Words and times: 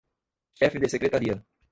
chefe 0.55 0.79
de 0.79 0.89
secretaria 0.89 1.45